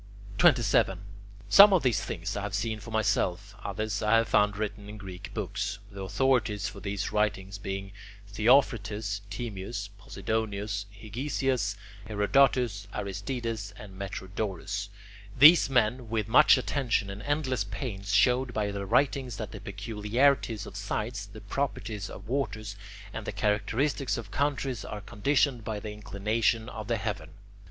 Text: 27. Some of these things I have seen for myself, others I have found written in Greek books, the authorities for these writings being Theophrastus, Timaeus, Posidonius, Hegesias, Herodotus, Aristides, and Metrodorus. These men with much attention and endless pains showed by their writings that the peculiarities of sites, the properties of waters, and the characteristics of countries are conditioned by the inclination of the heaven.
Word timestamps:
27. 0.39 0.97
Some 1.47 1.71
of 1.73 1.83
these 1.83 2.03
things 2.03 2.35
I 2.35 2.41
have 2.41 2.55
seen 2.55 2.79
for 2.79 2.89
myself, 2.89 3.53
others 3.63 4.01
I 4.01 4.15
have 4.17 4.29
found 4.29 4.57
written 4.57 4.89
in 4.89 4.97
Greek 4.97 5.31
books, 5.35 5.77
the 5.91 6.01
authorities 6.01 6.67
for 6.67 6.79
these 6.79 7.11
writings 7.11 7.59
being 7.59 7.91
Theophrastus, 8.27 9.21
Timaeus, 9.29 9.89
Posidonius, 9.99 10.85
Hegesias, 10.91 11.75
Herodotus, 12.07 12.87
Aristides, 12.95 13.73
and 13.77 13.95
Metrodorus. 13.95 14.89
These 15.37 15.69
men 15.69 16.09
with 16.09 16.27
much 16.27 16.57
attention 16.57 17.11
and 17.11 17.21
endless 17.21 17.63
pains 17.63 18.11
showed 18.11 18.55
by 18.55 18.71
their 18.71 18.87
writings 18.87 19.37
that 19.37 19.51
the 19.51 19.59
peculiarities 19.59 20.65
of 20.65 20.75
sites, 20.75 21.27
the 21.27 21.41
properties 21.41 22.09
of 22.09 22.27
waters, 22.27 22.75
and 23.13 23.27
the 23.27 23.31
characteristics 23.31 24.17
of 24.17 24.31
countries 24.31 24.83
are 24.83 25.01
conditioned 25.01 25.63
by 25.63 25.79
the 25.79 25.91
inclination 25.91 26.69
of 26.69 26.87
the 26.87 26.97
heaven. 26.97 27.29